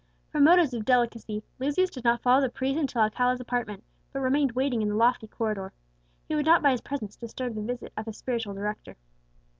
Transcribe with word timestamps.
From 0.31 0.45
motives 0.45 0.73
of 0.73 0.83
delicacy, 0.83 1.43
Lucius 1.59 1.91
did 1.91 2.03
not 2.03 2.23
follow 2.23 2.41
the 2.41 2.49
priest 2.49 2.75
into 2.79 2.97
Alcala's 2.97 3.39
apartment, 3.39 3.83
but 4.11 4.21
remained 4.21 4.53
waiting 4.53 4.81
in 4.81 4.89
the 4.89 4.95
lofty 4.95 5.27
corridor. 5.27 5.73
He 6.27 6.33
would 6.33 6.45
not 6.47 6.63
by 6.63 6.71
his 6.71 6.81
presence 6.81 7.15
disturb 7.15 7.53
the 7.53 7.61
visit 7.61 7.93
of 7.95 8.07
a 8.07 8.13
spiritual 8.13 8.55
director. 8.55 8.97